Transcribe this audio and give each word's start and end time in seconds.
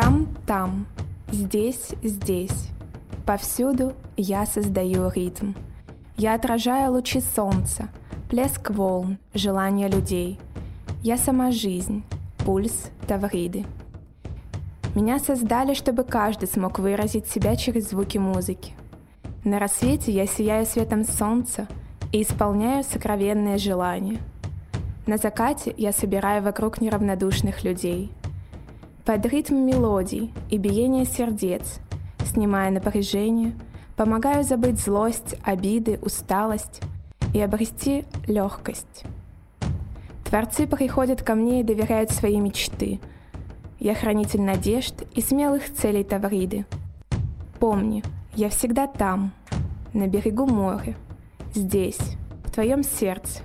Там, 0.00 0.28
там, 0.46 0.86
здесь, 1.32 1.88
здесь. 2.04 2.68
Повсюду 3.26 3.94
я 4.16 4.46
создаю 4.46 5.10
ритм. 5.10 5.54
Я 6.16 6.34
отражаю 6.34 6.92
лучи 6.92 7.20
солнца, 7.20 7.88
плеск 8.30 8.70
волн, 8.70 9.18
желания 9.34 9.88
людей. 9.88 10.38
Я 11.02 11.18
сама 11.18 11.50
жизнь, 11.50 12.04
пульс 12.44 12.92
Тавриды. 13.08 13.66
Меня 14.94 15.18
создали, 15.18 15.74
чтобы 15.74 16.04
каждый 16.04 16.46
смог 16.46 16.78
выразить 16.78 17.26
себя 17.26 17.56
через 17.56 17.90
звуки 17.90 18.18
музыки. 18.18 18.74
На 19.42 19.58
рассвете 19.58 20.12
я 20.12 20.28
сияю 20.28 20.64
светом 20.64 21.04
солнца 21.04 21.66
и 22.12 22.22
исполняю 22.22 22.84
сокровенные 22.84 23.58
желания. 23.58 24.20
На 25.08 25.16
закате 25.16 25.74
я 25.76 25.90
собираю 25.90 26.44
вокруг 26.44 26.80
неравнодушных 26.80 27.64
людей. 27.64 28.12
Под 29.08 29.24
ритм 29.24 29.54
мелодий 29.64 30.34
и 30.50 30.58
биение 30.58 31.06
сердец, 31.06 31.80
снимая 32.26 32.70
напряжение, 32.70 33.54
помогаю 33.96 34.44
забыть 34.44 34.78
злость, 34.78 35.34
обиды, 35.42 35.98
усталость 36.02 36.82
и 37.32 37.40
обрести 37.40 38.04
легкость. 38.26 39.04
Творцы 40.26 40.66
приходят 40.66 41.22
ко 41.22 41.34
мне 41.36 41.60
и 41.60 41.64
доверяют 41.64 42.10
свои 42.10 42.38
мечты. 42.38 43.00
Я 43.80 43.94
хранитель 43.94 44.42
надежд 44.42 45.04
и 45.14 45.22
смелых 45.22 45.72
целей 45.72 46.04
Тавриды. 46.04 46.66
Помни, 47.58 48.04
я 48.34 48.50
всегда 48.50 48.86
там, 48.86 49.32
на 49.94 50.06
берегу 50.06 50.44
моря, 50.44 50.94
здесь, 51.54 52.18
в 52.44 52.50
твоем 52.50 52.82
сердце. 52.82 53.40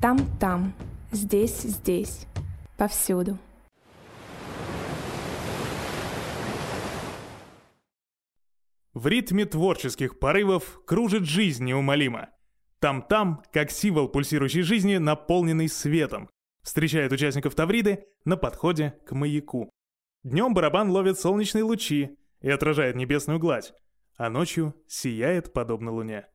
Там-там, 0.00 0.72
здесь-здесь, 1.12 2.26
повсюду. 2.76 3.38
В 8.94 9.06
ритме 9.06 9.46
творческих 9.46 10.18
порывов 10.18 10.82
кружит 10.84 11.24
жизнь 11.24 11.64
неумолимо. 11.64 12.28
Там-там, 12.78 13.42
как 13.50 13.70
символ 13.70 14.08
пульсирующей 14.08 14.60
жизни, 14.60 14.98
наполненный 14.98 15.68
светом, 15.68 16.28
встречает 16.62 17.10
участников 17.10 17.54
Тавриды 17.54 18.04
на 18.26 18.36
подходе 18.36 18.98
к 19.06 19.12
маяку. 19.12 19.70
Днем 20.24 20.52
барабан 20.52 20.90
ловит 20.90 21.18
солнечные 21.18 21.64
лучи 21.64 22.18
и 22.42 22.50
отражает 22.50 22.94
небесную 22.94 23.38
гладь, 23.38 23.72
а 24.16 24.28
ночью 24.28 24.74
сияет 24.88 25.54
подобно 25.54 25.90
луне. 25.90 26.26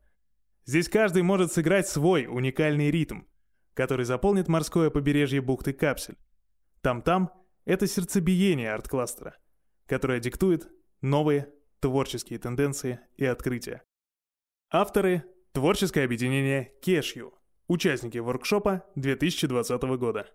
Здесь 0.65 0.89
каждый 0.89 1.21
может 1.21 1.53
сыграть 1.53 1.87
свой 1.87 2.25
уникальный 2.25 2.89
ритм, 2.89 3.21
который 3.75 4.05
заполнит 4.05 4.47
морское 4.47 4.89
побережье 4.89 5.41
бухты 5.41 5.73
Капсель. 5.73 6.17
Там-там— 6.81 7.31
это 7.65 7.85
сердцебиение 7.85 8.73
арт-кластера, 8.73 9.37
которое 9.85 10.19
диктует 10.19 10.67
новые 11.01 11.53
творческие 11.79 12.39
тенденции 12.39 12.99
и 13.15 13.25
открытия. 13.25 13.83
Авторы— 14.69 15.23
творческое 15.53 16.03
объединение 16.03 16.73
Кешью, 16.81 17.33
участники 17.67 18.17
воркшопа 18.17 18.85
2020 18.95 19.97
года. 19.97 20.29